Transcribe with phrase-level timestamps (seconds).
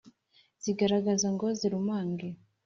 [0.61, 2.27] sigagaza ngo zirumange